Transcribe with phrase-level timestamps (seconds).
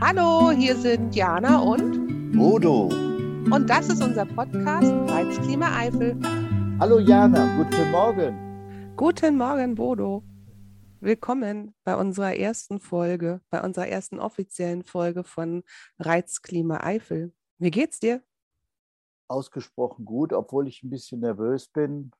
[0.00, 2.84] Hallo, hier sind Jana und Bodo.
[3.50, 6.16] Und das ist unser Podcast Reizklima Eifel.
[6.78, 8.94] Hallo Jana, guten Morgen.
[8.96, 10.22] Guten Morgen, Bodo.
[11.00, 15.64] Willkommen bei unserer ersten Folge, bei unserer ersten offiziellen Folge von
[15.98, 17.32] Reizklima Eifel.
[17.58, 18.22] Wie geht's dir?
[19.26, 22.12] Ausgesprochen gut, obwohl ich ein bisschen nervös bin.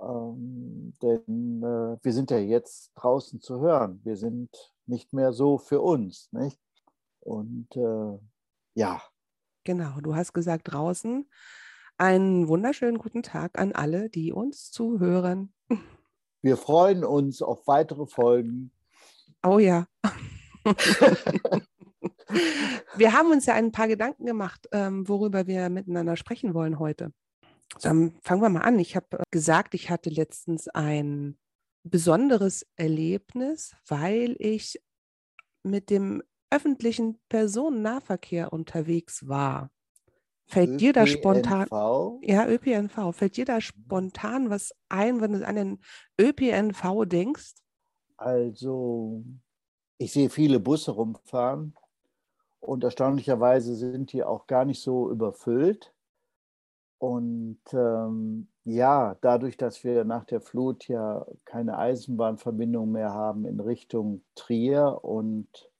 [0.00, 4.00] Ähm, denn äh, wir sind ja jetzt draußen zu hören.
[4.02, 4.50] Wir sind
[4.86, 6.30] nicht mehr so für uns.
[6.32, 6.58] Nicht?
[7.26, 8.18] Und äh,
[8.74, 9.02] ja.
[9.64, 11.28] Genau, du hast gesagt draußen.
[11.98, 15.52] Einen wunderschönen guten Tag an alle, die uns zuhören.
[16.40, 18.70] Wir freuen uns auf weitere Folgen.
[19.42, 19.88] Oh ja.
[22.96, 27.12] wir haben uns ja ein paar Gedanken gemacht, ähm, worüber wir miteinander sprechen wollen heute.
[27.80, 28.78] Dann fangen wir mal an.
[28.78, 31.36] Ich habe gesagt, ich hatte letztens ein
[31.82, 34.80] besonderes Erlebnis, weil ich
[35.64, 39.70] mit dem öffentlichen Personennahverkehr unterwegs war.
[40.48, 40.78] Fällt ÖPNV?
[40.78, 41.68] dir da spontan,
[42.22, 45.80] ja, ÖPNV, fällt dir da spontan was ein, wenn du an den
[46.20, 47.54] ÖPNV denkst?
[48.16, 49.24] Also,
[49.98, 51.74] ich sehe viele Busse rumfahren
[52.60, 55.92] und erstaunlicherweise sind die auch gar nicht so überfüllt.
[56.98, 63.60] Und ähm, ja, dadurch, dass wir nach der Flut ja keine Eisenbahnverbindung mehr haben in
[63.60, 65.70] Richtung Trier und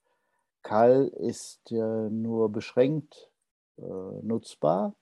[0.67, 3.31] Kall ist ja nur beschränkt
[3.79, 3.83] äh,
[4.23, 4.97] nutzbar,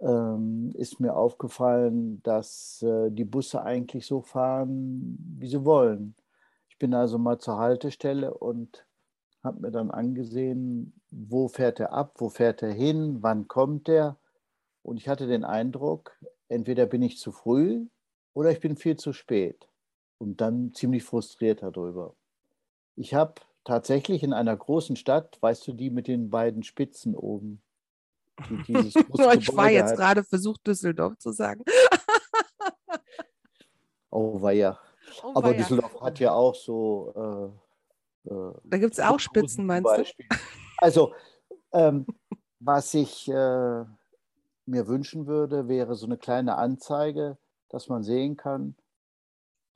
[0.00, 6.16] ähm, ist mir aufgefallen, dass äh, die Busse eigentlich so fahren, wie sie wollen.
[6.68, 8.84] Ich bin also mal zur Haltestelle und
[9.44, 14.16] habe mir dann angesehen, wo fährt er ab, wo fährt er hin, wann kommt er.
[14.82, 17.86] Und ich hatte den Eindruck, entweder bin ich zu früh
[18.32, 19.68] oder ich bin viel zu spät.
[20.18, 22.16] Und dann ziemlich frustriert darüber.
[22.96, 23.34] Ich habe
[23.64, 27.62] tatsächlich in einer großen Stadt, weißt du, die mit den beiden Spitzen oben,
[28.68, 31.64] die ich war jetzt gerade versucht, Düsseldorf zu sagen.
[34.10, 34.78] oh, war ja.
[35.22, 35.58] Oh, Aber weia.
[35.58, 37.52] Düsseldorf hat ja auch so.
[38.26, 40.26] Äh, äh, da gibt es auch Spitzen, meinst Beispiel.
[40.28, 40.36] du?
[40.78, 41.12] Also,
[41.72, 42.06] ähm,
[42.60, 43.84] was ich äh,
[44.66, 47.36] mir wünschen würde, wäre so eine kleine Anzeige,
[47.68, 48.74] dass man sehen kann,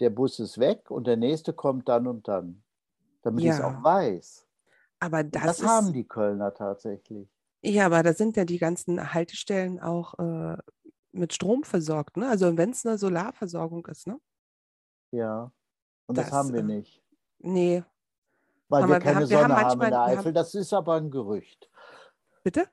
[0.00, 2.62] der Bus ist weg und der nächste kommt dann und dann,
[3.22, 3.52] damit ja.
[3.52, 4.46] ich es auch weiß.
[5.00, 7.28] Aber das, das ist, haben die Kölner tatsächlich.
[7.62, 10.56] Ja, aber da sind ja die ganzen Haltestellen auch äh,
[11.12, 12.28] mit Strom versorgt, ne?
[12.28, 14.20] Also wenn es eine Solarversorgung ist, ne?
[15.10, 15.52] Ja.
[16.06, 17.02] Und das, das haben wir äh, nicht.
[17.38, 17.84] Nee.
[18.68, 20.18] Weil aber wir keine wir haben, Sonne wir haben, haben in der Eifel.
[20.18, 21.70] Haben, das ist aber ein Gerücht.
[22.42, 22.68] Bitte?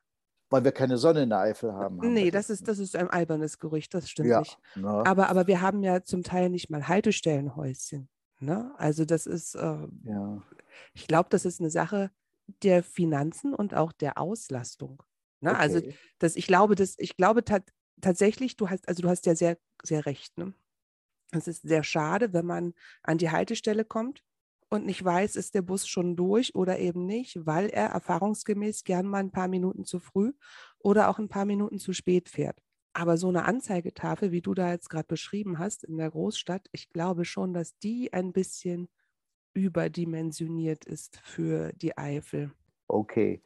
[0.49, 2.01] Weil wir keine Sonne in der Eifel haben.
[2.01, 4.57] haben nee, das ist, das ist ein albernes Gerücht, das stimmt ja, nicht.
[4.75, 4.87] Ne?
[4.87, 8.09] Aber, aber wir haben ja zum Teil nicht mal Haltestellenhäuschen.
[8.39, 8.73] Ne?
[8.77, 10.43] Also das ist, äh, ja.
[10.93, 12.11] ich glaube, das ist eine Sache,
[12.63, 15.01] der Finanzen und auch der Auslastung.
[15.39, 15.57] Ne?
[15.57, 15.87] Also okay.
[15.87, 17.43] Also das, ich glaube, das, ich glaube
[18.01, 20.37] tatsächlich, du hast, also du hast ja sehr, sehr recht.
[20.37, 20.53] Ne?
[21.31, 24.23] Es ist sehr schade, wenn man an die Haltestelle kommt
[24.69, 29.07] und nicht weiß, ist der Bus schon durch oder eben nicht, weil er erfahrungsgemäß gern
[29.07, 30.33] mal ein paar Minuten zu früh
[30.79, 32.61] oder auch ein paar Minuten zu spät fährt.
[32.97, 36.87] Aber so eine Anzeigetafel, wie du da jetzt gerade beschrieben hast in der Großstadt, ich
[36.89, 38.87] glaube schon, dass die ein bisschen
[39.53, 42.53] überdimensioniert ist für die Eifel.
[42.87, 43.43] Okay.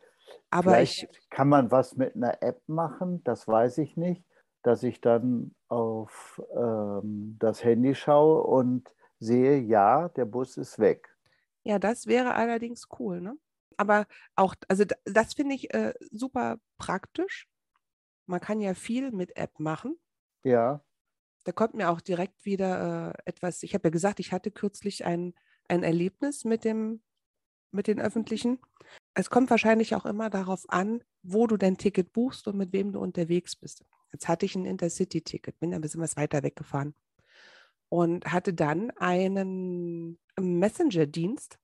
[0.52, 4.24] Aber Vielleicht ich, kann man was mit einer App machen, das weiß ich nicht,
[4.62, 11.10] dass ich dann auf ähm, das Handy schaue und sehe, ja, der Bus ist weg.
[11.64, 13.36] Ja, das wäre allerdings cool, ne?
[13.78, 14.06] Aber
[14.36, 17.49] auch, also das finde ich äh, super praktisch.
[18.30, 19.98] Man kann ja viel mit App machen.
[20.44, 20.84] Ja.
[21.44, 25.06] Da kommt mir auch direkt wieder äh, etwas, ich habe ja gesagt, ich hatte kürzlich
[25.06, 25.34] ein
[25.70, 27.02] ein Erlebnis mit dem,
[27.72, 28.60] mit den öffentlichen.
[29.14, 32.92] Es kommt wahrscheinlich auch immer darauf an, wo du dein Ticket buchst und mit wem
[32.92, 33.86] du unterwegs bist.
[34.12, 36.96] Jetzt hatte ich ein Intercity-Ticket, bin ein bisschen was weiter weggefahren
[37.90, 41.60] und hatte dann einen Messenger-Dienst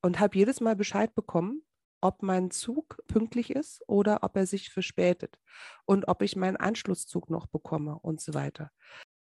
[0.00, 1.62] und habe jedes Mal Bescheid bekommen,
[2.02, 5.38] ob mein Zug pünktlich ist oder ob er sich verspätet
[5.86, 8.70] und ob ich meinen Anschlusszug noch bekomme und so weiter.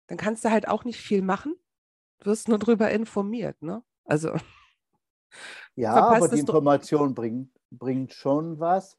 [0.09, 1.55] Dann kannst du halt auch nicht viel machen,
[2.25, 3.61] wirst nur darüber informiert.
[3.63, 3.83] Ne?
[4.05, 4.35] Also.
[5.77, 8.99] Ja, aber die Information bringt, bringt schon was.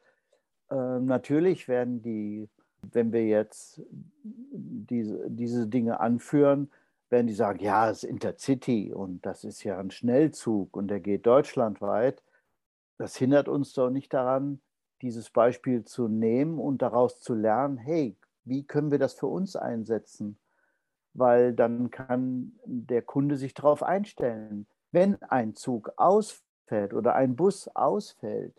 [0.70, 2.50] Ähm, natürlich werden die,
[2.82, 6.72] wenn wir jetzt diese, diese Dinge anführen,
[7.10, 11.02] werden die sagen, ja, es ist Intercity und das ist ja ein Schnellzug und der
[11.02, 12.24] geht deutschlandweit.
[13.02, 14.62] Das hindert uns doch nicht daran,
[15.02, 19.56] dieses Beispiel zu nehmen und daraus zu lernen, hey, wie können wir das für uns
[19.56, 20.38] einsetzen?
[21.14, 27.68] Weil dann kann der Kunde sich darauf einstellen wenn ein Zug ausfällt oder ein Bus
[27.70, 28.54] ausfällt,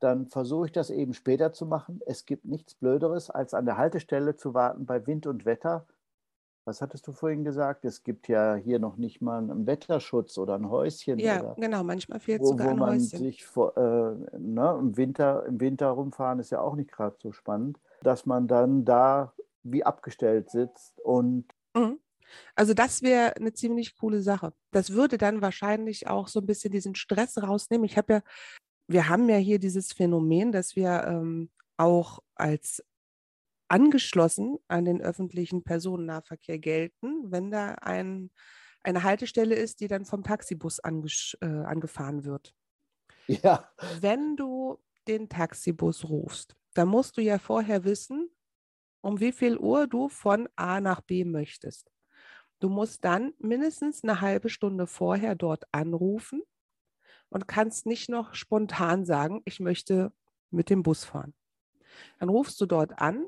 [0.00, 2.00] dann versuche ich das eben später zu machen.
[2.06, 5.86] Es gibt nichts Blöderes, als an der Haltestelle zu warten bei Wind und Wetter.
[6.64, 7.84] Was hattest du vorhin gesagt?
[7.84, 11.18] Es gibt ja hier noch nicht mal einen Wetterschutz oder ein Häuschen.
[11.18, 13.18] Ja, oder, genau, manchmal fehlt wo, sogar wo ein man Häuschen.
[13.18, 17.32] Sich vor, äh, ne, im, Winter, Im Winter rumfahren ist ja auch nicht gerade so
[17.32, 19.32] spannend, dass man dann da
[19.64, 21.98] wie abgestellt sitzt und mhm.
[22.54, 24.54] Also das wäre eine ziemlich coole Sache.
[24.70, 27.84] Das würde dann wahrscheinlich auch so ein bisschen diesen Stress rausnehmen.
[27.84, 28.22] Ich habe ja
[28.88, 32.84] wir haben ja hier dieses Phänomen, dass wir ähm, auch als
[33.72, 38.30] angeschlossen an den öffentlichen Personennahverkehr gelten, wenn da ein,
[38.82, 42.54] eine Haltestelle ist, die dann vom Taxibus äh, angefahren wird.
[43.26, 43.72] Ja.
[43.98, 44.78] Wenn du
[45.08, 48.28] den Taxibus rufst, dann musst du ja vorher wissen,
[49.00, 51.90] um wie viel Uhr du von A nach B möchtest.
[52.60, 56.42] Du musst dann mindestens eine halbe Stunde vorher dort anrufen
[57.30, 60.12] und kannst nicht noch spontan sagen, ich möchte
[60.50, 61.32] mit dem Bus fahren.
[62.18, 63.26] Dann rufst du dort an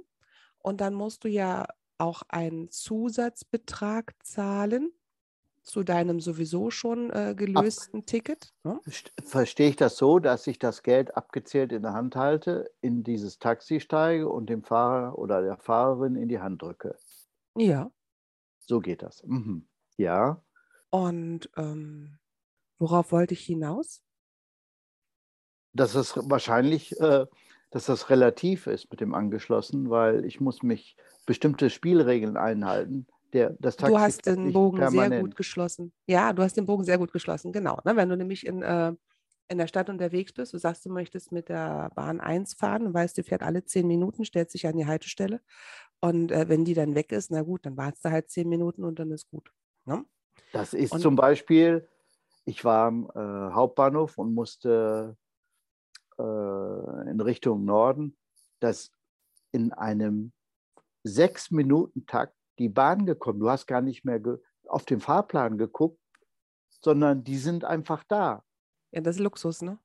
[0.64, 1.66] und dann musst du ja
[1.98, 4.90] auch einen Zusatzbetrag zahlen
[5.62, 8.52] zu deinem sowieso schon äh, gelösten Ab Ticket.
[8.64, 8.80] Ne?
[9.24, 13.38] Verstehe ich das so, dass ich das Geld abgezählt in der Hand halte, in dieses
[13.38, 16.96] Taxi steige und dem Fahrer oder der Fahrerin in die Hand drücke?
[17.56, 17.90] Ja.
[18.58, 19.22] So geht das.
[19.24, 19.66] Mhm.
[19.96, 20.42] Ja.
[20.90, 22.18] Und ähm,
[22.78, 24.02] Worauf wollte ich hinaus?
[25.72, 27.26] Dass es wahrscheinlich, äh,
[27.74, 33.08] dass das relativ ist mit dem angeschlossen, weil ich muss mich bestimmte Spielregeln einhalten.
[33.32, 35.12] Der, das Taxi du hast den Bogen permanent.
[35.12, 35.92] sehr gut geschlossen.
[36.06, 37.80] Ja, du hast den Bogen sehr gut geschlossen, genau.
[37.84, 37.96] Ne?
[37.96, 38.92] Wenn du nämlich in, äh,
[39.48, 42.94] in der Stadt unterwegs bist, du sagst, du möchtest mit der Bahn 1 fahren und
[42.94, 45.40] weißt, du fährt alle zehn Minuten, stellt sich an die Haltestelle.
[46.00, 48.84] Und äh, wenn die dann weg ist, na gut, dann wartest du halt zehn Minuten
[48.84, 49.50] und dann ist gut.
[49.84, 50.04] Ne?
[50.52, 51.88] Das ist und, zum Beispiel
[52.44, 55.16] ich war am äh, Hauptbahnhof und musste
[56.18, 58.16] äh, in Richtung Norden,
[58.60, 58.90] dass
[59.52, 60.32] in einem
[61.02, 63.40] sechs Minuten Takt die Bahn gekommen.
[63.40, 64.20] Du hast gar nicht mehr
[64.66, 66.00] auf den Fahrplan geguckt,
[66.68, 68.42] sondern die sind einfach da.
[68.92, 69.78] Ja, das ist Luxus, ne?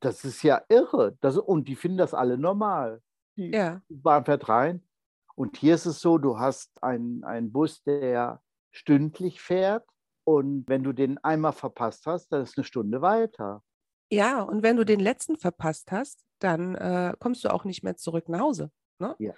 [0.00, 1.16] Das ist ja irre.
[1.20, 3.02] Das, und die finden das alle normal.
[3.36, 3.80] Die ja.
[3.88, 4.86] Bahn fährt rein.
[5.34, 9.86] Und hier ist es so, du hast einen Bus, der stündlich fährt
[10.24, 13.62] und wenn du den einmal verpasst hast, dann ist eine Stunde weiter.
[14.10, 17.96] Ja, und wenn du den letzten verpasst hast, dann äh, kommst du auch nicht mehr
[17.96, 18.70] zurück nach Hause.
[18.98, 19.14] Ne?
[19.18, 19.34] Ja.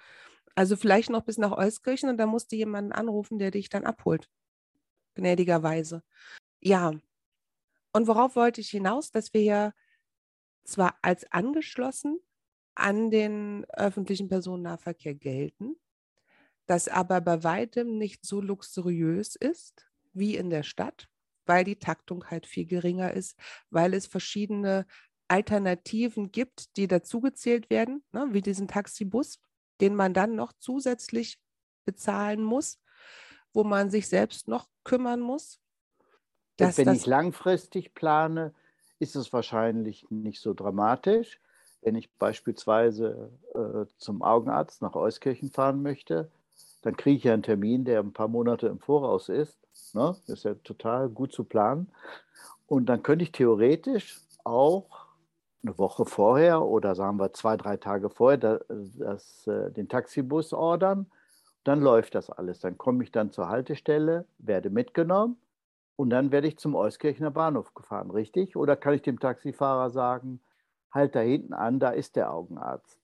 [0.55, 3.85] Also vielleicht noch bis nach Euskirchen und dann musst du jemanden anrufen, der dich dann
[3.85, 4.29] abholt.
[5.15, 6.03] Gnädigerweise.
[6.59, 6.93] Ja.
[7.93, 9.73] Und worauf wollte ich hinaus, dass wir ja
[10.63, 12.19] zwar als angeschlossen
[12.75, 15.75] an den öffentlichen Personennahverkehr gelten,
[16.65, 21.09] das aber bei weitem nicht so luxuriös ist, wie in der Stadt,
[21.51, 23.37] weil die Taktung halt viel geringer ist,
[23.71, 24.85] weil es verschiedene
[25.27, 29.37] Alternativen gibt, die dazugezählt werden, ne, wie diesen Taxibus,
[29.81, 31.41] den man dann noch zusätzlich
[31.83, 32.79] bezahlen muss,
[33.51, 35.59] wo man sich selbst noch kümmern muss.
[36.55, 38.53] Dass wenn ich langfristig plane,
[38.99, 41.41] ist es wahrscheinlich nicht so dramatisch.
[41.81, 46.31] Wenn ich beispielsweise äh, zum Augenarzt nach Euskirchen fahren möchte,
[46.81, 49.59] dann kriege ich ja einen Termin, der ein paar Monate im Voraus ist.
[49.93, 50.15] Ne?
[50.27, 51.87] Das ist ja total gut zu planen.
[52.67, 55.07] Und dann könnte ich theoretisch auch
[55.63, 58.61] eine Woche vorher oder sagen wir zwei, drei Tage vorher das,
[58.97, 61.05] das, äh, den Taxibus ordern.
[61.63, 62.59] Dann läuft das alles.
[62.59, 65.37] Dann komme ich dann zur Haltestelle, werde mitgenommen
[65.95, 68.55] und dann werde ich zum Euskirchener Bahnhof gefahren, richtig?
[68.55, 70.41] Oder kann ich dem Taxifahrer sagen,
[70.91, 72.97] halt da hinten an, da ist der Augenarzt?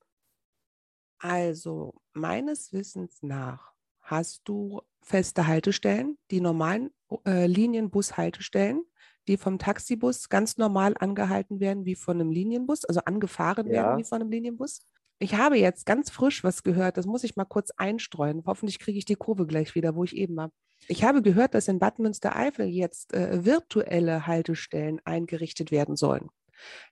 [1.20, 3.74] Also meines Wissens nach
[4.08, 6.92] hast du feste Haltestellen, die normalen
[7.26, 8.84] äh, Linienbus-Haltestellen,
[9.28, 13.74] die vom Taxibus ganz normal angehalten werden wie von einem Linienbus, also angefahren ja.
[13.74, 14.82] werden wie von einem Linienbus.
[15.20, 18.44] Ich habe jetzt ganz frisch was gehört, das muss ich mal kurz einstreuen.
[18.46, 20.52] Hoffentlich kriege ich die Kurve gleich wieder, wo ich eben war.
[20.88, 26.30] Ich habe gehört, dass in Bad Münstereifel jetzt äh, virtuelle Haltestellen eingerichtet werden sollen.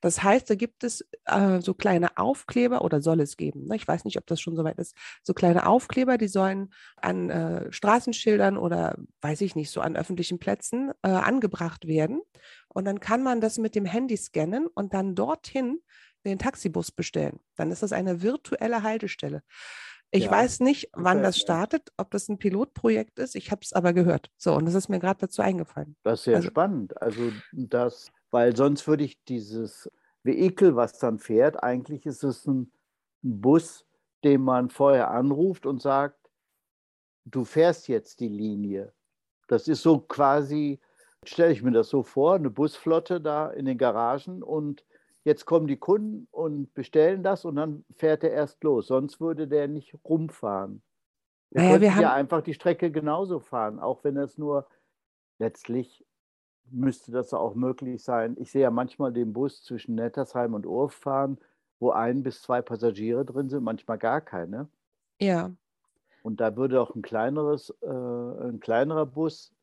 [0.02, 3.68] Das heißt, da gibt es äh, so kleine Aufkleber oder soll es geben.
[3.68, 3.76] Ne?
[3.76, 4.96] Ich weiß nicht, ob das schon soweit ist.
[5.24, 10.40] So kleine Aufkleber, die sollen an äh, Straßenschildern oder weiß ich nicht, so an öffentlichen
[10.40, 12.22] Plätzen äh, angebracht werden.
[12.68, 15.80] Und dann kann man das mit dem Handy scannen und dann dorthin
[16.26, 17.40] den Taxibus bestellen.
[17.56, 19.44] Dann ist das eine virtuelle Haltestelle.
[20.12, 23.36] Ich ja, weiß nicht, wann das startet, ob das ein Pilotprojekt ist.
[23.36, 24.30] Ich habe es aber gehört.
[24.38, 25.98] So, und das ist mir gerade dazu eingefallen.
[26.04, 27.02] Das ist sehr also, spannend.
[27.02, 29.90] Also das weil sonst würde ich dieses
[30.24, 32.70] Vehikel, was dann fährt, eigentlich ist es ein
[33.22, 33.86] Bus,
[34.26, 36.20] den man vorher anruft und sagt,
[37.24, 38.92] du fährst jetzt die Linie.
[39.48, 40.82] Das ist so quasi,
[41.24, 44.84] stelle ich mir das so vor, eine Busflotte da in den Garagen und
[45.24, 48.88] jetzt kommen die Kunden und bestellen das und dann fährt er erst los.
[48.88, 50.84] Sonst würde der nicht rumfahren.
[51.52, 54.68] Wir naja, wir haben ja einfach die Strecke genauso fahren, auch wenn es nur
[55.40, 56.06] letztlich
[56.72, 58.36] müsste das auch möglich sein.
[58.40, 61.38] Ich sehe ja manchmal den Bus zwischen Nettersheim und Urf fahren,
[61.80, 64.68] wo ein bis zwei Passagiere drin sind, manchmal gar keine.
[65.20, 65.52] Ja.
[66.24, 69.54] Und da würde auch ein kleineres, äh, ein kleinerer Bus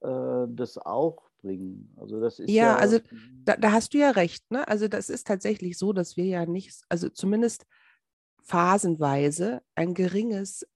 [0.00, 1.94] äh, das auch bringen.
[1.98, 2.98] Also das ist ja, ja also
[3.44, 4.50] da, da, hast du ja recht.
[4.50, 4.66] Ne?
[4.68, 7.66] Also das ist tatsächlich so, dass wir ja nicht, also zumindest
[8.42, 10.66] phasenweise ein geringes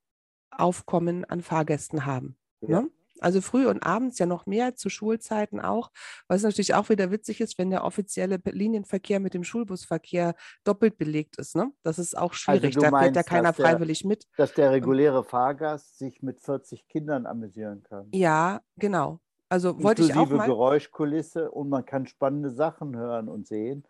[0.51, 2.37] Aufkommen an Fahrgästen haben.
[2.61, 2.83] Ja.
[2.83, 2.91] Ne?
[3.25, 5.90] Also früh und abends ja noch mehr, zu Schulzeiten auch.
[6.28, 11.38] Was natürlich auch wieder witzig ist, wenn der offizielle Linienverkehr mit dem Schulbusverkehr doppelt belegt
[11.38, 11.57] ist.
[11.57, 11.73] Ne?
[11.83, 12.76] Das ist auch also schwierig.
[12.76, 14.26] Also da fährt ja keiner der, freiwillig mit.
[14.37, 18.09] Dass der reguläre Fahrgast sich mit 40 Kindern amüsieren kann.
[18.12, 19.21] Ja, genau.
[19.49, 20.47] Also wollte ich auch mal.
[20.47, 23.87] Geräuschkulisse und man kann spannende Sachen hören und sehen.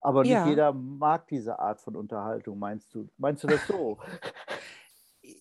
[0.00, 0.46] Aber nicht ja.
[0.46, 3.08] jeder mag diese Art von Unterhaltung, meinst du?
[3.18, 3.98] Meinst du das so?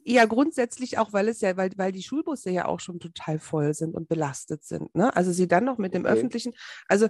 [0.08, 3.74] ja, grundsätzlich auch, weil es ja, weil, weil die Schulbusse ja auch schon total voll
[3.74, 4.94] sind und belastet sind.
[4.94, 5.14] Ne?
[5.16, 6.54] Also sie dann noch mit dem öffentlichen,
[6.88, 7.10] also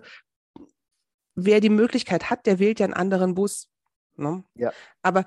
[1.35, 3.69] wer die Möglichkeit hat, der wählt ja einen anderen Bus.
[4.15, 4.45] Ne?
[4.55, 4.71] Ja.
[5.01, 5.25] Aber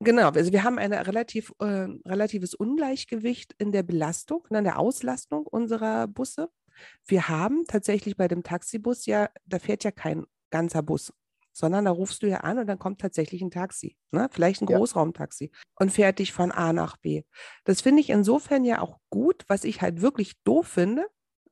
[0.00, 4.78] genau, also wir haben ein relativ, äh, relatives Ungleichgewicht in der Belastung, ne, in der
[4.78, 6.50] Auslastung unserer Busse.
[7.06, 11.14] Wir haben tatsächlich bei dem Taxibus ja, da fährt ja kein ganzer Bus
[11.54, 14.28] sondern da rufst du ja an und dann kommt tatsächlich ein Taxi, ne?
[14.30, 14.76] vielleicht ein ja.
[14.76, 17.22] Großraumtaxi und fährt dich von A nach B.
[17.64, 21.06] Das finde ich insofern ja auch gut, was ich halt wirklich doof finde,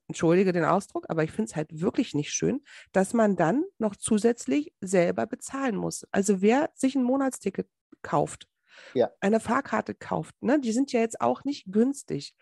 [0.08, 3.94] entschuldige den Ausdruck, aber ich finde es halt wirklich nicht schön, dass man dann noch
[3.94, 6.04] zusätzlich selber bezahlen muss.
[6.10, 7.68] Also wer sich ein Monatsticket
[8.02, 8.48] kauft,
[8.94, 9.08] ja.
[9.20, 12.34] eine Fahrkarte kauft, ne, die sind ja jetzt auch nicht günstig.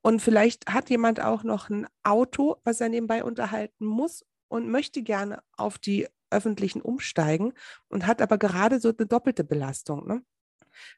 [0.00, 5.02] Und vielleicht hat jemand auch noch ein Auto, was er nebenbei unterhalten muss und möchte
[5.02, 7.52] gerne auf die öffentlichen umsteigen
[7.88, 10.06] und hat aber gerade so eine doppelte Belastung.
[10.06, 10.22] Ne?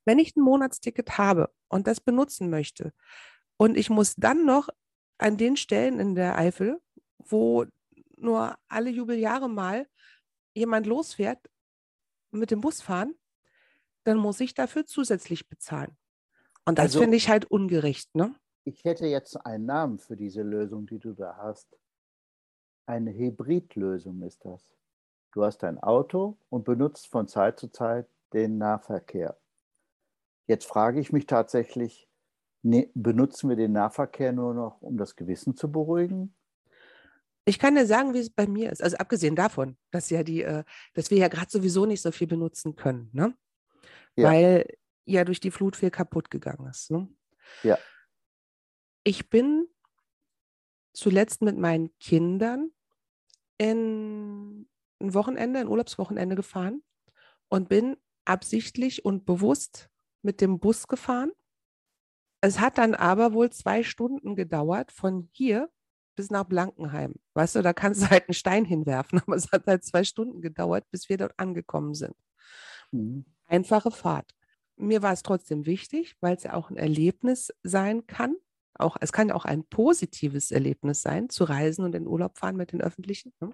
[0.04, 2.92] Wenn ich ein Monatsticket habe und das benutzen möchte
[3.56, 4.68] und ich muss dann noch
[5.18, 6.80] an den Stellen in der Eifel,
[7.18, 7.66] wo
[8.16, 9.86] nur alle Jubeljahre mal
[10.54, 11.38] jemand losfährt,
[12.30, 13.14] mit dem Bus fahren,
[14.04, 15.96] dann muss ich dafür zusätzlich bezahlen.
[16.64, 18.14] Und das also, finde ich halt ungerecht.
[18.14, 18.34] Ne?
[18.64, 21.78] Ich hätte jetzt einen Namen für diese Lösung, die du da hast.
[22.86, 24.79] Eine Hybridlösung ist das.
[25.32, 29.38] Du hast ein Auto und benutzt von Zeit zu Zeit den Nahverkehr.
[30.46, 32.08] Jetzt frage ich mich tatsächlich,
[32.62, 36.34] ne, benutzen wir den Nahverkehr nur noch, um das Gewissen zu beruhigen?
[37.44, 38.82] Ich kann dir sagen, wie es bei mir ist.
[38.82, 42.26] Also abgesehen davon, dass ja die, äh, dass wir ja gerade sowieso nicht so viel
[42.26, 43.34] benutzen können, ne?
[44.16, 44.30] Ja.
[44.30, 44.66] Weil
[45.04, 46.90] ja durch die Flut viel kaputt gegangen ist.
[46.90, 47.08] Ne?
[47.62, 47.78] Ja.
[49.04, 49.66] Ich bin
[50.92, 52.70] zuletzt mit meinen Kindern
[53.58, 54.68] in
[55.00, 56.82] ein Wochenende, ein Urlaubswochenende gefahren
[57.48, 59.90] und bin absichtlich und bewusst
[60.22, 61.32] mit dem Bus gefahren.
[62.40, 65.70] Es hat dann aber wohl zwei Stunden gedauert von hier
[66.16, 67.14] bis nach Blankenheim.
[67.34, 70.40] Weißt du, da kannst du halt einen Stein hinwerfen, aber es hat halt zwei Stunden
[70.40, 72.16] gedauert, bis wir dort angekommen sind.
[72.92, 73.24] Mhm.
[73.46, 74.34] Einfache Fahrt.
[74.76, 78.36] Mir war es trotzdem wichtig, weil es ja auch ein Erlebnis sein kann.
[78.74, 82.56] Auch, es kann ja auch ein positives Erlebnis sein, zu reisen und in Urlaub fahren
[82.56, 83.32] mit den Öffentlichen.
[83.40, 83.50] Ne?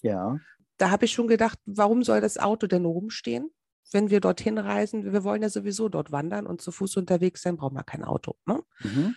[0.00, 0.38] Ja
[0.76, 3.50] da habe ich schon gedacht, warum soll das Auto denn rumstehen?
[3.92, 7.56] Wenn wir dorthin reisen, wir wollen ja sowieso dort wandern und zu Fuß unterwegs sein,
[7.56, 8.36] brauchen wir kein Auto.
[8.44, 8.62] Ne?
[8.80, 9.16] Mhm.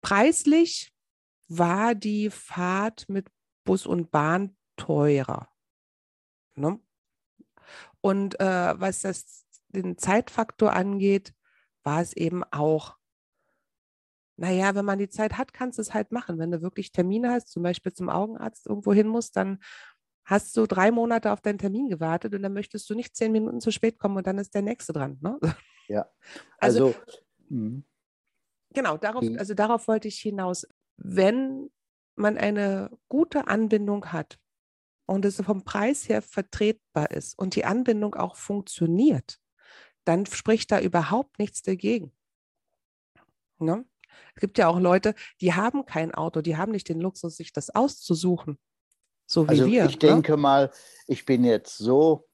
[0.00, 0.92] Preislich
[1.48, 3.28] war die Fahrt mit
[3.64, 5.48] Bus und Bahn teurer.
[6.54, 6.80] Ne?
[8.00, 11.34] Und äh, was das, den Zeitfaktor angeht,
[11.82, 12.96] war es eben auch,
[14.36, 16.38] naja, wenn man die Zeit hat, kannst du es halt machen.
[16.38, 19.58] Wenn du wirklich Termine hast, zum Beispiel zum Augenarzt irgendwo hin musst, dann
[20.26, 23.60] hast du drei Monate auf deinen Termin gewartet und dann möchtest du nicht zehn Minuten
[23.60, 25.18] zu spät kommen und dann ist der nächste dran.
[25.22, 25.38] Ne?
[25.88, 26.04] Ja.
[26.58, 26.98] Also, also
[27.48, 27.84] hm.
[28.74, 30.66] genau, darauf, also darauf wollte ich hinaus.
[30.96, 31.70] Wenn
[32.16, 34.36] man eine gute Anbindung hat
[35.06, 39.38] und es vom Preis her vertretbar ist und die Anbindung auch funktioniert,
[40.02, 42.10] dann spricht da überhaupt nichts dagegen.
[43.60, 43.84] Ne?
[44.34, 47.52] Es gibt ja auch Leute, die haben kein Auto, die haben nicht den Luxus, sich
[47.52, 48.58] das auszusuchen.
[49.26, 49.84] So wie also wir.
[49.86, 50.08] Ich ne?
[50.08, 50.70] denke mal,
[51.06, 52.24] ich bin jetzt so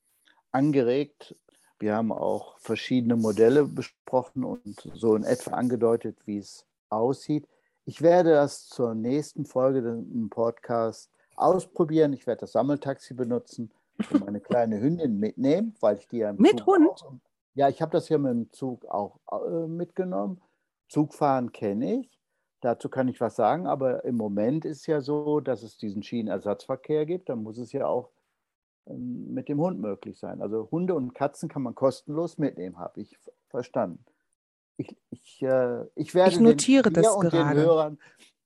[0.52, 1.34] angeregt.
[1.78, 7.48] Wir haben auch verschiedene Modelle besprochen und so in etwa angedeutet, wie es aussieht.
[7.84, 12.12] Ich werde das zur nächsten Folge im Podcast ausprobieren.
[12.12, 13.72] Ich werde das Sammeltaxi benutzen
[14.10, 16.88] und meine kleine Hündin mitnehmen, weil ich die ja Mit Zug Hund?
[16.88, 17.14] Auch,
[17.54, 20.40] ja, ich habe das hier mit dem Zug auch äh, mitgenommen.
[20.88, 22.21] Zugfahren kenne ich.
[22.62, 27.06] Dazu kann ich was sagen, aber im Moment ist ja so, dass es diesen Schienenersatzverkehr
[27.06, 27.28] gibt.
[27.28, 28.10] Da muss es ja auch
[28.86, 30.40] ähm, mit dem Hund möglich sein.
[30.40, 34.04] Also Hunde und Katzen kann man kostenlos mitnehmen, habe ich verstanden.
[34.76, 37.60] Ich, ich, äh, ich werde ich notiere den, das und gerade.
[37.60, 37.98] den Hörern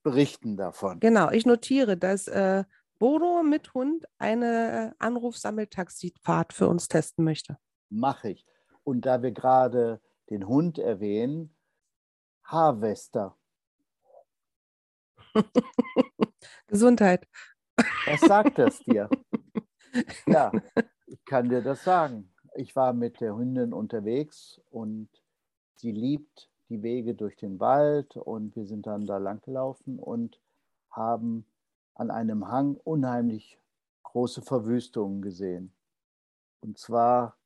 [0.02, 0.98] berichten davon.
[0.98, 2.64] Genau, ich notiere, dass äh,
[2.98, 7.58] Bodo mit Hund eine äh, Anrufsammeltaxifahrt für uns testen möchte.
[7.90, 8.46] Mache ich.
[8.82, 11.54] Und da wir gerade den Hund erwähnen,
[12.44, 13.36] Harvester.
[16.66, 17.26] Gesundheit.
[18.06, 19.08] Was sagt das dir?
[20.26, 20.50] ja,
[21.06, 22.32] ich kann dir das sagen.
[22.54, 25.08] Ich war mit der Hündin unterwegs und
[25.76, 30.40] sie liebt die Wege durch den Wald und wir sind dann da lang gelaufen und
[30.90, 31.46] haben
[31.94, 33.58] an einem Hang unheimlich
[34.02, 35.72] große Verwüstungen gesehen.
[36.60, 37.36] Und zwar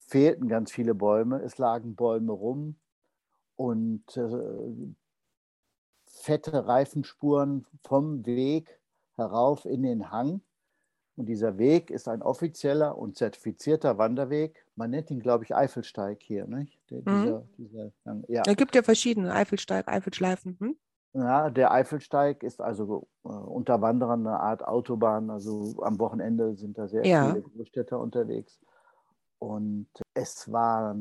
[0.00, 2.76] fehlten ganz viele Bäume, es lagen Bäume rum
[3.56, 4.94] und äh,
[6.20, 8.80] fette Reifenspuren vom Weg
[9.16, 10.42] herauf in den Hang.
[11.16, 14.64] Und dieser Weg ist ein offizieller und zertifizierter Wanderweg.
[14.74, 16.46] Man nennt ihn, glaube ich, Eifelsteig hier.
[16.46, 16.80] Nicht?
[16.90, 17.22] Der, mhm.
[17.22, 18.42] dieser, dieser, ja.
[18.46, 20.56] Es gibt ja verschiedene Eifelsteig, Eifelschleifen.
[20.60, 20.76] Hm?
[21.12, 25.28] Ja, der Eifelsteig ist also äh, unter Wanderern eine Art Autobahn.
[25.28, 27.28] Also am Wochenende sind da sehr ja.
[27.28, 28.60] viele Großstädter unterwegs.
[29.38, 30.96] Und es war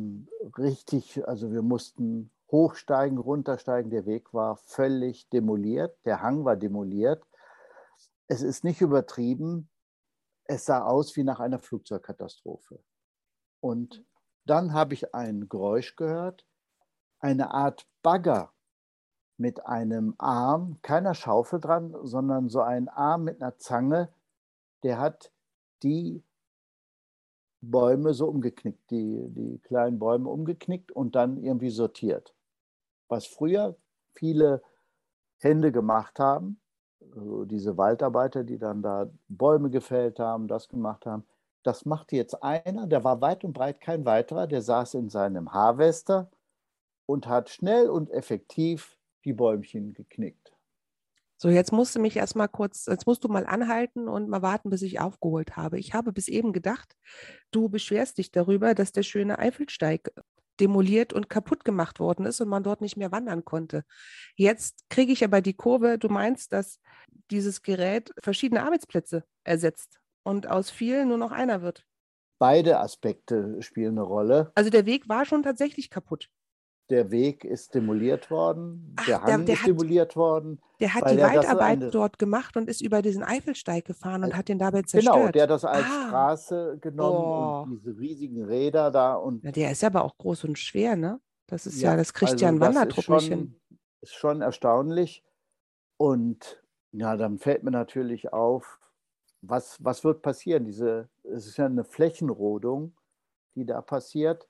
[0.58, 3.92] richtig, also wir mussten hochsteigen, runtersteigen.
[3.92, 5.98] Der Weg war völlig demoliert.
[6.06, 7.24] Der Hang war demoliert.
[8.28, 9.70] Es ist nicht übertrieben.
[10.46, 12.80] Es sah aus wie nach einer Flugzeugkatastrophe.
[13.60, 14.04] Und
[14.46, 16.46] dann habe ich ein Geräusch gehört,
[17.20, 18.52] eine Art Bagger
[19.38, 24.10] mit einem Arm, keiner Schaufel dran, sondern so ein Arm mit einer Zange,
[24.84, 25.32] der hat
[25.84, 26.24] die
[27.62, 32.34] Bäume so umgeknickt, die, die kleinen Bäume umgeknickt und dann irgendwie sortiert.
[33.10, 33.76] Was früher
[34.16, 34.62] viele
[35.40, 36.62] Hände gemacht haben,
[37.14, 41.26] also diese Waldarbeiter, die dann da Bäume gefällt haben, das gemacht haben,
[41.64, 45.52] das machte jetzt einer, der war weit und breit kein weiterer, der saß in seinem
[45.54, 46.30] Harvester
[47.06, 50.54] und hat schnell und effektiv die Bäumchen geknickt.
[51.42, 54.70] So, jetzt musst du mich erstmal kurz, jetzt musst du mal anhalten und mal warten,
[54.70, 55.80] bis ich aufgeholt habe.
[55.80, 56.98] Ich habe bis eben gedacht,
[57.52, 60.12] du beschwerst dich darüber, dass der schöne Eifelsteig
[60.60, 63.84] demoliert und kaputt gemacht worden ist und man dort nicht mehr wandern konnte.
[64.36, 66.80] Jetzt kriege ich aber die Kurve, du meinst, dass
[67.32, 71.86] dieses Gerät verschiedene Arbeitsplätze ersetzt und aus vielen nur noch einer wird.
[72.40, 74.52] Beide Aspekte spielen eine Rolle.
[74.56, 76.30] Also der Weg war schon tatsächlich kaputt
[76.90, 80.60] der Weg ist demoliert worden, Ach, der Hang der, der ist hat, worden.
[80.80, 84.60] Der hat die Waldarbeit dort gemacht und ist über diesen Eifelsteig gefahren und hat den
[84.60, 85.16] dabei zerstört.
[85.16, 86.08] Genau, der hat das als ah.
[86.08, 87.64] Straße genommen oh.
[87.64, 89.16] und diese riesigen Räder da.
[89.16, 91.20] Und ja, der ist aber auch groß und schwer, ne?
[91.48, 93.56] Das ist ja, ja das kriegt also ja ein Wandertrupp nicht hin.
[94.02, 95.24] Ist schon erstaunlich.
[95.98, 98.80] Und ja, dann fällt mir natürlich auf,
[99.42, 100.66] was, was wird passieren?
[100.66, 102.94] Diese, es ist ja eine Flächenrodung,
[103.56, 104.48] die da passiert.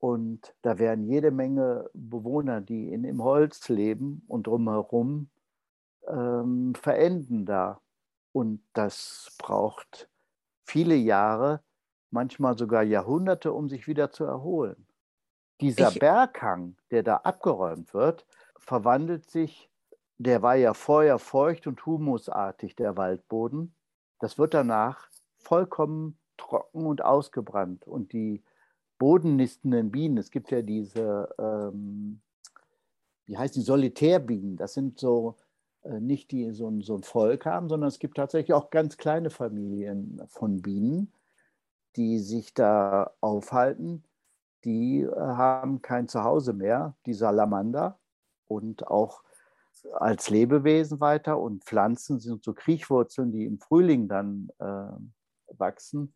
[0.00, 5.28] Und da wären jede Menge Bewohner, die in, im Holz leben und drumherum
[6.08, 7.80] ähm, verenden da.
[8.32, 10.08] Und das braucht
[10.64, 11.60] viele Jahre,
[12.10, 14.86] manchmal sogar Jahrhunderte, um sich wieder zu erholen.
[15.60, 18.24] Dieser ich, Berghang, der da abgeräumt wird,
[18.58, 19.70] verwandelt sich,
[20.16, 23.74] der war ja vorher feucht und humusartig, der Waldboden.
[24.18, 25.08] Das wird danach
[25.38, 27.86] vollkommen trocken und ausgebrannt.
[27.86, 28.42] Und die
[29.00, 30.18] bodennistenden Bienen.
[30.18, 32.20] Es gibt ja diese, ähm,
[33.24, 34.56] wie heißt die, Solitärbienen.
[34.56, 35.36] Das sind so
[35.82, 38.98] äh, nicht die so ein, so ein Volk haben, sondern es gibt tatsächlich auch ganz
[38.98, 41.12] kleine Familien von Bienen,
[41.96, 44.04] die sich da aufhalten.
[44.64, 47.98] Die äh, haben kein Zuhause mehr, die Salamander
[48.48, 49.22] und auch
[49.94, 56.12] als Lebewesen weiter und Pflanzen sind so Kriechwurzeln, die im Frühling dann äh, wachsen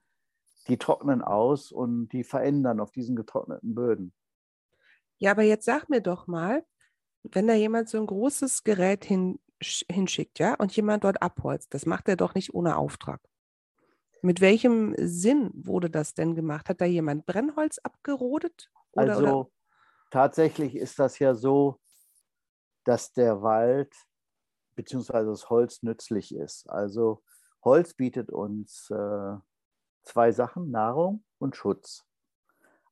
[0.68, 4.14] die trocknen aus und die verändern auf diesen getrockneten Böden.
[5.18, 6.64] Ja, aber jetzt sag mir doch mal,
[7.22, 11.86] wenn da jemand so ein großes Gerät hin, hinschickt, ja, und jemand dort abholzt, das
[11.86, 13.20] macht er doch nicht ohne Auftrag.
[14.22, 16.68] Mit welchem Sinn wurde das denn gemacht?
[16.68, 18.70] Hat da jemand Brennholz abgerodet?
[18.92, 19.50] Oder, also oder?
[20.10, 21.78] tatsächlich ist das ja so,
[22.84, 23.94] dass der Wald
[24.76, 25.24] bzw.
[25.24, 26.68] das Holz nützlich ist.
[26.70, 27.22] Also
[27.62, 29.36] Holz bietet uns äh,
[30.04, 32.04] zwei Sachen, Nahrung und Schutz.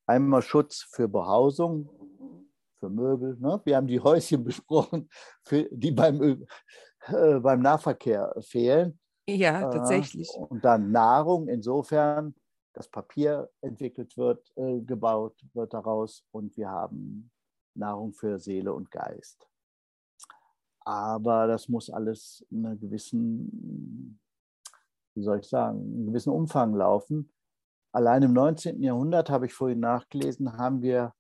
[0.07, 1.89] Einmal Schutz für Behausung,
[2.81, 3.37] für Möbel.
[3.39, 3.61] Ne?
[3.65, 5.09] Wir haben die Häuschen besprochen,
[5.45, 6.45] für, die beim,
[7.07, 8.99] äh, beim Nahverkehr fehlen.
[9.29, 10.29] Ja, äh, tatsächlich.
[10.35, 12.35] Äh, und dann Nahrung, insofern
[12.75, 17.31] das Papier entwickelt wird, äh, gebaut wird daraus und wir haben
[17.75, 19.49] Nahrung für Seele und Geist.
[20.81, 24.19] Aber das muss alles einer gewissen
[25.15, 27.33] wie soll ich sagen, einen gewissen Umfang laufen.
[27.93, 28.83] Allein im 19.
[28.83, 31.15] Jahrhundert, habe ich vorhin nachgelesen, haben wir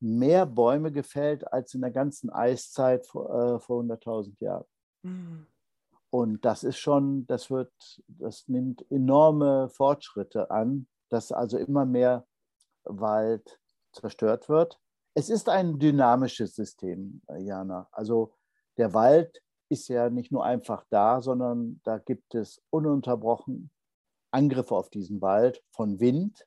[0.00, 4.66] mehr Bäume gefällt als in der ganzen Eiszeit vor, äh, vor 100.000 Jahren.
[5.02, 5.46] Mhm.
[6.10, 7.72] Und das ist schon, das wird,
[8.06, 12.24] das nimmt enorme Fortschritte an, dass also immer mehr
[12.84, 13.58] Wald
[13.92, 14.78] zerstört wird.
[15.14, 17.88] Es ist ein dynamisches System, Jana.
[17.90, 18.34] Also
[18.76, 23.70] der Wald ist ja nicht nur einfach da, sondern da gibt es ununterbrochen
[24.30, 26.46] Angriffe auf diesen Wald von Wind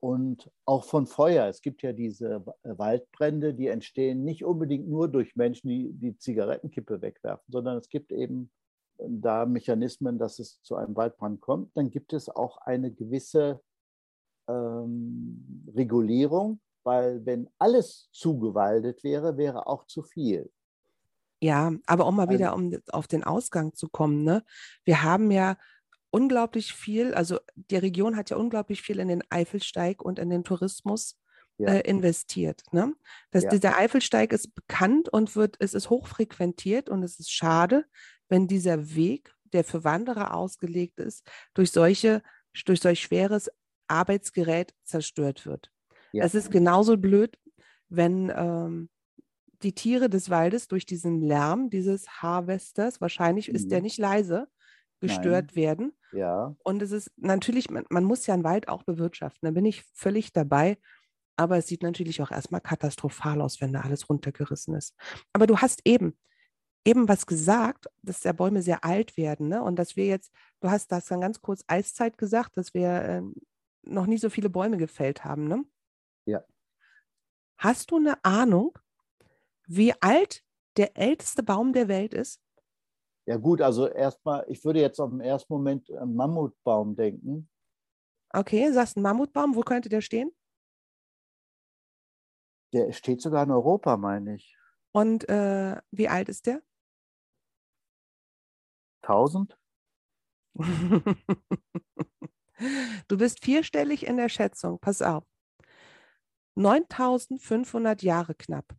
[0.00, 1.46] und auch von Feuer.
[1.46, 7.02] Es gibt ja diese Waldbrände, die entstehen nicht unbedingt nur durch Menschen, die die Zigarettenkippe
[7.02, 8.50] wegwerfen, sondern es gibt eben
[8.98, 11.76] da Mechanismen, dass es zu einem Waldbrand kommt.
[11.76, 13.60] Dann gibt es auch eine gewisse
[14.48, 20.50] ähm, Regulierung, weil wenn alles zugewaldet wäre, wäre auch zu viel.
[21.40, 24.44] Ja, aber um mal also, wieder um auf den Ausgang zu kommen, ne?
[24.84, 25.56] Wir haben ja
[26.10, 30.44] unglaublich viel, also die Region hat ja unglaublich viel in den Eifelsteig und in den
[30.44, 31.16] Tourismus
[31.56, 31.68] ja.
[31.68, 32.62] äh, investiert.
[32.72, 32.94] Ne?
[33.30, 33.50] Das, ja.
[33.50, 37.84] Dieser Eifelsteig ist bekannt und wird, es ist hochfrequentiert und es ist schade,
[38.28, 42.22] wenn dieser Weg, der für Wanderer ausgelegt ist, durch solche,
[42.64, 43.50] durch solch schweres
[43.88, 45.70] Arbeitsgerät zerstört wird.
[46.12, 46.24] Ja.
[46.24, 47.38] Es ist genauso blöd,
[47.88, 48.88] wenn ähm,
[49.62, 53.54] die Tiere des Waldes durch diesen Lärm dieses Harvesters, wahrscheinlich mhm.
[53.54, 53.84] ist der mhm.
[53.84, 54.48] nicht leise,
[55.00, 55.56] gestört Nein.
[55.56, 55.92] werden.
[56.12, 56.54] Ja.
[56.64, 59.84] Und es ist natürlich, man, man muss ja einen Wald auch bewirtschaften, da bin ich
[59.94, 60.78] völlig dabei.
[61.36, 64.94] Aber es sieht natürlich auch erstmal katastrophal aus, wenn da alles runtergerissen ist.
[65.32, 66.18] Aber du hast eben,
[66.84, 69.62] eben was gesagt, dass der Bäume sehr alt werden, ne?
[69.62, 73.22] Und dass wir jetzt, du hast das dann ganz kurz Eiszeit gesagt, dass wir äh,
[73.82, 75.64] noch nie so viele Bäume gefällt haben, ne?
[76.26, 76.44] Ja.
[77.56, 78.78] Hast du eine Ahnung,
[79.70, 80.44] wie alt
[80.76, 82.42] der älteste Baum der Welt ist?
[83.26, 87.48] Ja gut, also erstmal, ich würde jetzt auf den ersten Moment an Mammutbaum denken.
[88.30, 90.32] Okay, sagst ein Mammutbaum, wo könnte der stehen?
[92.72, 94.56] Der steht sogar in Europa, meine ich.
[94.92, 96.62] Und äh, wie alt ist der?
[99.02, 99.56] 1000?
[103.06, 104.80] du bist vierstellig in der Schätzung.
[104.80, 105.24] Pass auf.
[106.56, 108.74] 9500 Jahre knapp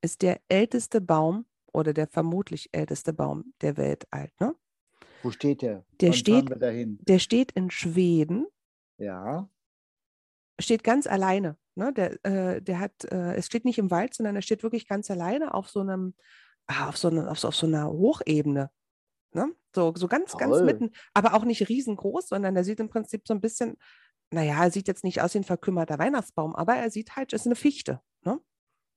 [0.00, 4.32] ist der älteste Baum oder der vermutlich älteste Baum der Welt alt.
[4.40, 4.54] Ne?
[5.22, 5.84] Wo steht der?
[6.00, 8.46] Der steht, der steht in Schweden.
[8.98, 9.48] Ja.
[10.60, 11.56] Steht ganz alleine.
[11.74, 11.92] Ne?
[11.92, 15.10] Der, äh, der hat, äh, es steht nicht im Wald, sondern er steht wirklich ganz
[15.10, 16.14] alleine auf so einem,
[16.66, 18.70] ah, auf so, eine, auf so, auf so einer Hochebene.
[19.32, 19.54] Ne?
[19.74, 20.40] So, so ganz, Toll.
[20.40, 23.76] ganz mitten, aber auch nicht riesengroß, sondern der sieht im Prinzip so ein bisschen,
[24.30, 27.42] naja, er sieht jetzt nicht aus wie ein verkümmerter Weihnachtsbaum, aber er sieht halt, es
[27.42, 28.00] ist eine Fichte.
[28.24, 28.40] Ne?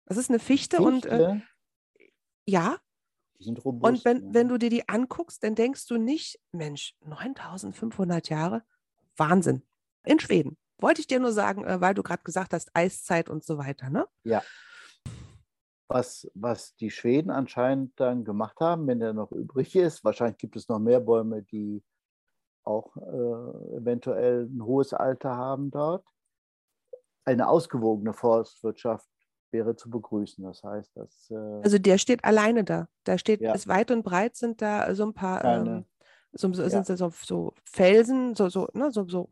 [0.05, 0.91] Das ist eine Fichte, Fichte?
[0.91, 1.39] und äh,
[2.45, 2.77] ja.
[3.39, 3.85] Die sind robust.
[3.85, 4.33] Und wenn, ja.
[4.33, 8.63] wenn du dir die anguckst, dann denkst du nicht, Mensch, 9500 Jahre,
[9.17, 9.63] Wahnsinn.
[10.03, 10.57] In Schweden.
[10.79, 13.89] Wollte ich dir nur sagen, äh, weil du gerade gesagt hast, Eiszeit und so weiter,
[13.89, 14.07] ne?
[14.23, 14.41] Ja.
[15.87, 20.55] Was, was die Schweden anscheinend dann gemacht haben, wenn der noch übrig ist, wahrscheinlich gibt
[20.55, 21.83] es noch mehr Bäume, die
[22.63, 26.05] auch äh, eventuell ein hohes Alter haben dort.
[27.25, 29.09] Eine ausgewogene Forstwirtschaft
[29.51, 30.43] wäre zu begrüßen.
[30.43, 31.29] Das heißt, dass.
[31.31, 32.87] Äh, also der steht alleine da.
[33.03, 33.53] Da steht, ja.
[33.53, 35.85] ist weit und breit sind da so ein paar, ähm,
[36.33, 36.69] so, so, ja.
[36.69, 39.29] sind so, so Felsen, so, so, ne, so, so,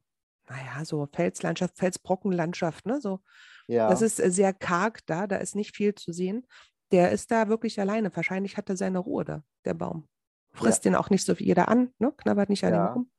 [0.49, 2.99] naja, so Felslandschaft, Felsbrockenlandschaft, ne?
[2.99, 3.21] So.
[3.67, 3.89] Ja.
[3.89, 6.45] Das ist äh, sehr karg da, da ist nicht viel zu sehen.
[6.91, 8.15] Der ist da wirklich alleine.
[8.15, 10.07] Wahrscheinlich hat er seine Ruhe da, der Baum.
[10.53, 10.91] Frisst ja.
[10.91, 12.11] den auch nicht so jeder an, ne?
[12.17, 12.87] Knabbert nicht an ja.
[12.87, 13.11] ihm rum.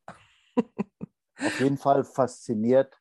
[1.38, 3.00] Auf jeden Fall fasziniert.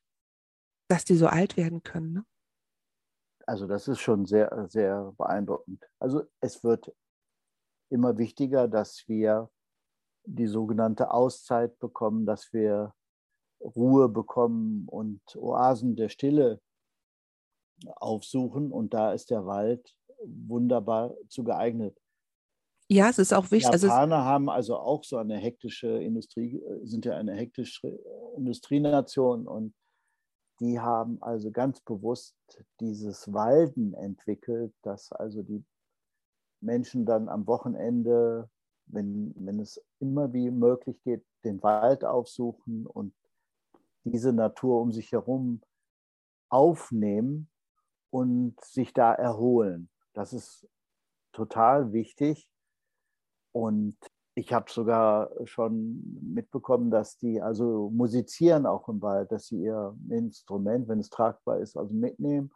[0.88, 2.26] Dass die so alt werden können, ne?
[3.50, 5.84] Also das ist schon sehr, sehr beeindruckend.
[5.98, 6.94] Also es wird
[7.92, 9.50] immer wichtiger, dass wir
[10.24, 12.94] die sogenannte Auszeit bekommen, dass wir
[13.60, 16.62] Ruhe bekommen und Oasen der Stille
[17.96, 18.72] aufsuchen.
[18.72, 22.00] Und da ist der Wald wunderbar zu geeignet.
[22.88, 23.72] Ja, es ist auch wichtig.
[23.72, 28.00] Die Japaner also haben also auch so eine hektische Industrie, sind ja eine hektische
[28.38, 29.74] Industrienation und
[30.60, 32.36] die haben also ganz bewusst
[32.80, 35.64] dieses Walden entwickelt, dass also die
[36.62, 38.50] Menschen dann am Wochenende,
[38.88, 43.14] wenn, wenn es immer wie möglich geht, den Wald aufsuchen und
[44.04, 45.62] diese Natur um sich herum
[46.50, 47.50] aufnehmen
[48.10, 49.90] und sich da erholen.
[50.14, 50.68] Das ist
[51.32, 52.50] total wichtig.
[53.52, 53.98] Und
[54.40, 59.96] ich habe sogar schon mitbekommen, dass die also musizieren auch im Wald, dass sie ihr
[60.10, 62.52] Instrument, wenn es tragbar ist, also mitnehmen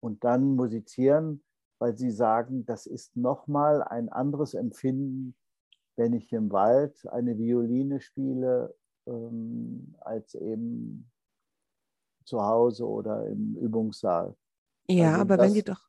[0.00, 1.44] und dann musizieren,
[1.78, 5.36] weil sie sagen, das ist nochmal ein anderes Empfinden,
[5.96, 8.74] wenn ich im Wald eine Violine spiele
[9.06, 11.08] ähm, als eben
[12.24, 14.36] zu Hause oder im Übungssaal.
[14.88, 15.88] Ja, also aber das, wenn die doch,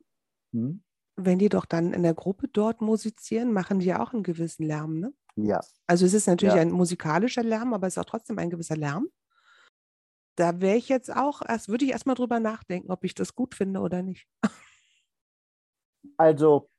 [0.51, 0.83] hm?
[1.15, 4.63] wenn die doch dann in der Gruppe dort musizieren, machen die ja auch einen gewissen
[4.65, 5.11] Lärm, ne?
[5.35, 5.59] Ja.
[5.87, 6.61] Also es ist natürlich ja.
[6.61, 9.07] ein musikalischer Lärm, aber es ist auch trotzdem ein gewisser Lärm.
[10.35, 13.55] Da wäre ich jetzt auch, erst würde ich erstmal drüber nachdenken, ob ich das gut
[13.55, 14.27] finde oder nicht.
[16.17, 16.69] Also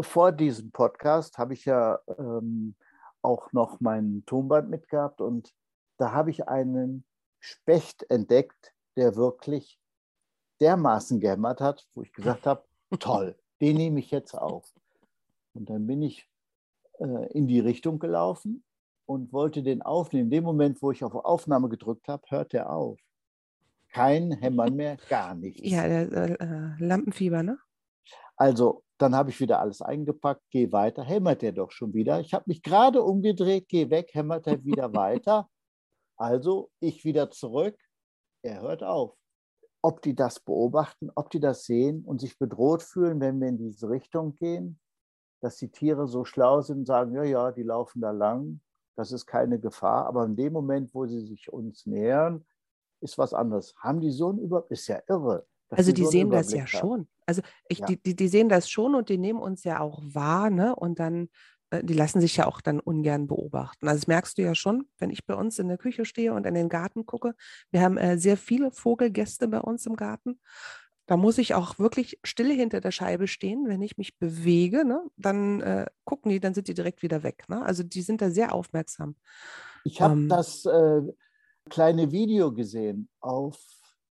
[0.00, 2.74] vor diesem Podcast habe ich ja ähm,
[3.22, 5.54] auch noch mein Tonband mitgehabt und
[5.98, 7.04] da habe ich einen
[7.38, 9.80] Specht entdeckt, der wirklich
[10.60, 12.64] dermaßen gehämmert hat, wo ich gesagt habe,
[12.98, 14.74] toll, den nehme ich jetzt auf.
[15.54, 16.28] Und dann bin ich
[17.00, 18.64] äh, in die Richtung gelaufen
[19.06, 20.26] und wollte den aufnehmen.
[20.26, 22.98] In dem Moment, wo ich auf Aufnahme gedrückt habe, hört er auf.
[23.92, 25.68] Kein Hämmern mehr, gar nichts.
[25.68, 27.58] Ja, der, äh, Lampenfieber, ne?
[28.36, 32.20] Also, dann habe ich wieder alles eingepackt, gehe weiter, hämmert er doch schon wieder.
[32.20, 35.48] Ich habe mich gerade umgedreht, gehe weg, hämmert er wieder weiter.
[36.16, 37.76] Also, ich wieder zurück,
[38.42, 39.16] er hört auf.
[39.82, 43.58] Ob die das beobachten, ob die das sehen und sich bedroht fühlen, wenn wir in
[43.58, 44.78] diese Richtung gehen,
[45.40, 48.60] dass die Tiere so schlau sind und sagen, ja, ja, die laufen da lang,
[48.96, 50.06] das ist keine Gefahr.
[50.06, 52.44] Aber in dem Moment, wo sie sich uns nähern,
[53.00, 53.74] ist was anderes.
[53.78, 54.78] Haben die so einen Überblick?
[54.78, 55.46] Ist ja irre.
[55.70, 56.66] Also die so sehen das ja haben.
[56.66, 57.08] schon.
[57.26, 57.86] Also ich, ja.
[57.86, 60.74] die, die, die, sehen das schon und die nehmen uns ja auch wahr, ne?
[60.74, 61.28] Und dann,
[61.70, 63.86] äh, die lassen sich ja auch dann ungern beobachten.
[63.86, 66.44] Also das merkst du ja schon, wenn ich bei uns in der Küche stehe und
[66.44, 67.34] in den Garten gucke.
[67.70, 70.40] Wir haben äh, sehr viele Vogelgäste bei uns im Garten.
[71.10, 73.66] Da muss ich auch wirklich still hinter der Scheibe stehen.
[73.66, 77.48] Wenn ich mich bewege, ne, dann äh, gucken die, dann sind die direkt wieder weg.
[77.48, 77.66] Ne?
[77.66, 79.16] Also die sind da sehr aufmerksam.
[79.82, 81.02] Ich habe ähm, das äh,
[81.68, 83.58] kleine Video gesehen auf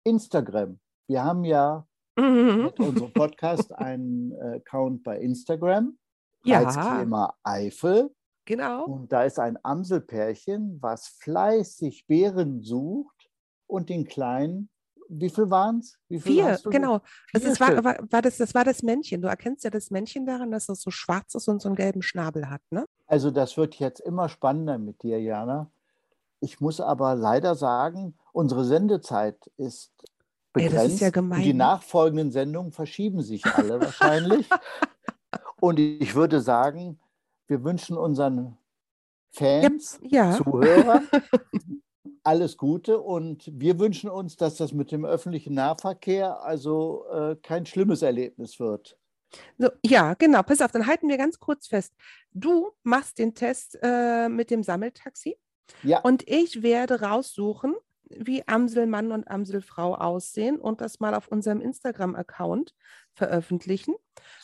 [0.05, 0.79] Instagram.
[1.08, 2.63] Wir haben ja mhm.
[2.63, 5.97] mit unserem Podcast einen äh, Account bei Instagram.
[6.45, 6.60] Ja.
[6.60, 8.10] Als Thema Eifel.
[8.45, 8.86] Genau.
[8.86, 13.29] Und da ist ein Amselpärchen, was fleißig Beeren sucht
[13.67, 14.69] und den kleinen
[15.09, 15.97] wie viel waren es?
[16.09, 17.01] Vier, genau.
[17.27, 19.21] Vier also war, war, war, das, das war das Männchen.
[19.21, 22.01] Du erkennst ja das Männchen daran, dass es so schwarz ist und so einen gelben
[22.01, 22.85] Schnabel hat, ne?
[23.07, 25.71] Also das wird jetzt immer spannender mit dir, Jana.
[26.39, 29.91] Ich muss aber leider sagen, unsere Sendezeit ist
[30.53, 30.77] begrenzt.
[30.77, 31.41] Ey, ist ja gemein.
[31.41, 34.49] die nachfolgenden Sendungen verschieben sich alle wahrscheinlich.
[35.59, 36.99] und ich würde sagen,
[37.47, 38.57] wir wünschen unseren
[39.31, 40.37] Fans, ja, ja.
[40.37, 41.07] Zuhörern
[42.25, 47.65] alles Gute und wir wünschen uns, dass das mit dem öffentlichen Nahverkehr also äh, kein
[47.65, 48.97] schlimmes Erlebnis wird.
[49.57, 50.41] So, ja, genau.
[50.43, 51.93] Pass auf, dann halten wir ganz kurz fest.
[52.31, 55.38] Du machst den Test äh, mit dem Sammeltaxi.
[55.83, 55.99] Ja.
[56.01, 57.75] Und ich werde raussuchen,
[58.09, 62.73] wie Amselmann und Amselfrau aussehen und das mal auf unserem Instagram-Account
[63.15, 63.95] veröffentlichen,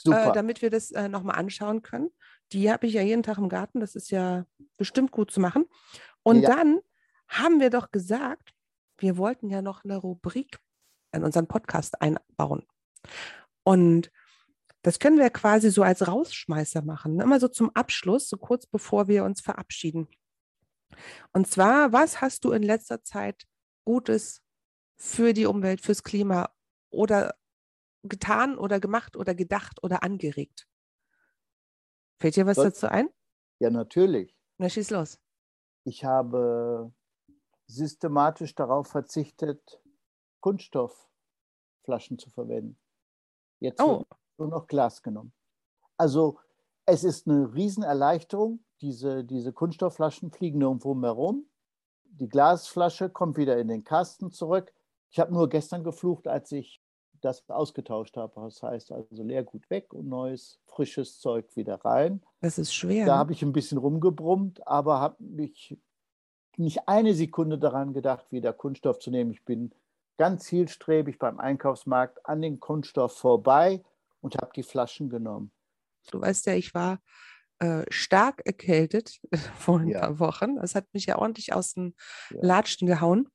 [0.05, 2.09] äh, damit wir das äh, nochmal anschauen können.
[2.53, 4.45] Die habe ich ja jeden Tag im Garten, das ist ja
[4.77, 5.65] bestimmt gut zu machen.
[6.23, 6.49] Und ja.
[6.49, 6.79] dann
[7.31, 8.53] haben wir doch gesagt,
[8.97, 10.59] wir wollten ja noch eine Rubrik
[11.13, 12.67] in unseren Podcast einbauen.
[13.63, 14.11] Und
[14.83, 17.23] das können wir quasi so als Rausschmeißer machen, ne?
[17.23, 20.07] immer so zum Abschluss, so kurz bevor wir uns verabschieden.
[21.31, 23.47] Und zwar, was hast du in letzter Zeit
[23.85, 24.41] Gutes
[24.97, 26.53] für die Umwelt, fürs Klima
[26.89, 27.35] oder
[28.03, 30.67] getan oder gemacht oder gedacht oder angeregt?
[32.19, 32.65] Fällt dir was Was?
[32.65, 33.09] dazu ein?
[33.59, 34.35] Ja, natürlich.
[34.57, 35.19] Na, schieß los.
[35.85, 36.91] Ich habe
[37.75, 39.81] systematisch darauf verzichtet,
[40.41, 42.77] Kunststoffflaschen zu verwenden.
[43.59, 43.99] Jetzt oh.
[43.99, 44.07] wird
[44.37, 45.33] nur noch Glas genommen.
[45.97, 46.39] Also
[46.85, 48.63] es ist eine Riesenerleichterung.
[48.81, 51.45] Diese, diese Kunststoffflaschen fliegen nirgendwo mehr rum.
[52.05, 54.73] Die Glasflasche kommt wieder in den Kasten zurück.
[55.11, 56.81] Ich habe nur gestern geflucht, als ich
[57.21, 58.33] das ausgetauscht habe.
[58.41, 62.23] Das heißt also Leergut weg und neues, frisches Zeug wieder rein.
[62.41, 63.05] Das ist schwer.
[63.05, 63.19] Da ne?
[63.19, 65.77] habe ich ein bisschen rumgebrummt, aber habe mich
[66.57, 69.31] nicht eine Sekunde daran gedacht, wieder Kunststoff zu nehmen.
[69.31, 69.71] Ich bin
[70.17, 73.83] ganz zielstrebig beim Einkaufsmarkt an den Kunststoff vorbei
[74.21, 75.51] und habe die Flaschen genommen.
[76.11, 76.99] Du weißt ja, ich war
[77.59, 79.19] äh, stark erkältet
[79.57, 80.01] vor ein ja.
[80.01, 80.57] paar Wochen.
[80.57, 81.95] Das hat mich ja ordentlich aus den
[82.31, 82.37] ja.
[82.41, 83.29] Latschen gehauen.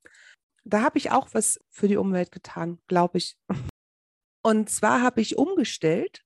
[0.63, 3.37] Da habe ich auch was für die Umwelt getan, glaube ich.
[4.43, 6.23] Und zwar habe ich umgestellt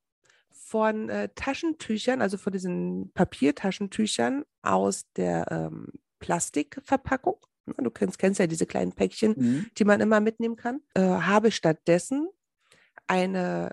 [0.52, 5.88] von äh, Taschentüchern, also von diesen Papiertaschentüchern aus der ähm,
[6.22, 7.38] Plastikverpackung.
[7.66, 9.66] Du kennst, kennst ja diese kleinen Päckchen, mhm.
[9.78, 10.82] die man immer mitnehmen kann.
[10.94, 12.30] Äh, habe stattdessen
[13.08, 13.72] eine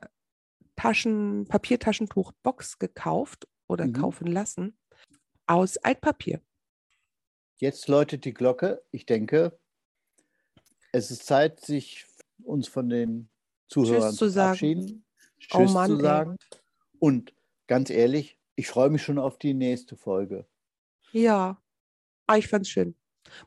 [0.74, 3.92] Taschen, Papiertaschentuchbox gekauft oder mhm.
[3.92, 4.76] kaufen lassen
[5.46, 6.40] aus Altpapier.
[7.56, 8.82] Jetzt läutet die Glocke.
[8.90, 9.58] Ich denke,
[10.92, 12.06] es ist Zeit, sich
[12.44, 13.28] uns von den
[13.68, 15.04] Zuhörern zu verabschieden.
[15.04, 16.36] Oh Tschüss oh Mann, zu sagen.
[16.50, 16.58] Ey.
[16.98, 17.34] Und
[17.66, 20.46] ganz ehrlich, ich freue mich schon auf die nächste Folge.
[21.12, 21.60] Ja,
[22.28, 22.94] Ah, ich fand's schön.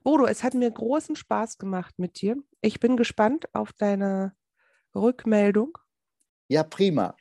[0.04, 2.36] Bodo, es hat mir großen Spaß gemacht mit dir.
[2.62, 4.34] Ich bin gespannt auf deine
[4.96, 5.78] Rückmeldung.
[6.48, 7.15] Ja, prima.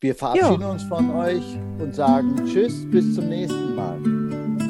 [0.00, 0.70] Wir verabschieden jo.
[0.70, 1.44] uns von euch
[1.78, 4.00] und sagen Tschüss, bis zum nächsten Mal.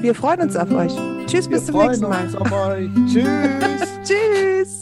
[0.02, 0.92] Wir freuen uns auf euch.
[1.26, 2.30] Tschüss, Wir bis zum nächsten Mal.
[2.32, 2.90] Wir freuen uns auf euch.
[3.12, 3.98] Tschüss.
[4.04, 4.77] Tschüss.